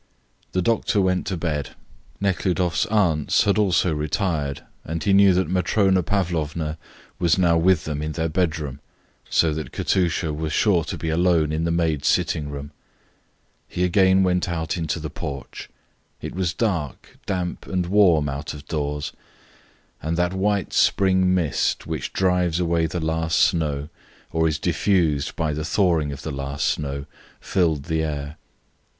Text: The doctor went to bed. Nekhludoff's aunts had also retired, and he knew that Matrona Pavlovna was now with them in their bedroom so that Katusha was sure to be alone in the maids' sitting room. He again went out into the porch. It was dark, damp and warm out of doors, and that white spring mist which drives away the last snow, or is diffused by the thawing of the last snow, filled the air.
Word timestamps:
The 0.53 0.63
doctor 0.63 0.99
went 0.99 1.27
to 1.27 1.37
bed. 1.37 1.75
Nekhludoff's 2.19 2.87
aunts 2.87 3.43
had 3.43 3.59
also 3.59 3.93
retired, 3.93 4.63
and 4.83 5.03
he 5.03 5.13
knew 5.13 5.31
that 5.35 5.47
Matrona 5.47 6.01
Pavlovna 6.01 6.79
was 7.19 7.37
now 7.37 7.55
with 7.55 7.83
them 7.85 8.01
in 8.01 8.13
their 8.13 8.27
bedroom 8.27 8.79
so 9.29 9.53
that 9.53 9.71
Katusha 9.71 10.33
was 10.33 10.51
sure 10.51 10.83
to 10.85 10.97
be 10.97 11.09
alone 11.09 11.51
in 11.51 11.65
the 11.65 11.69
maids' 11.71 12.07
sitting 12.07 12.49
room. 12.49 12.71
He 13.67 13.83
again 13.83 14.23
went 14.23 14.49
out 14.49 14.75
into 14.75 14.99
the 14.99 15.11
porch. 15.11 15.69
It 16.19 16.33
was 16.33 16.51
dark, 16.55 17.19
damp 17.27 17.67
and 17.67 17.85
warm 17.85 18.27
out 18.27 18.55
of 18.55 18.67
doors, 18.67 19.13
and 20.01 20.17
that 20.17 20.33
white 20.33 20.73
spring 20.73 21.31
mist 21.35 21.85
which 21.85 22.11
drives 22.11 22.59
away 22.59 22.87
the 22.87 22.99
last 22.99 23.37
snow, 23.39 23.89
or 24.31 24.47
is 24.47 24.57
diffused 24.57 25.35
by 25.35 25.53
the 25.53 25.63
thawing 25.63 26.11
of 26.11 26.23
the 26.23 26.31
last 26.31 26.67
snow, 26.67 27.05
filled 27.39 27.83
the 27.83 28.01
air. 28.01 28.37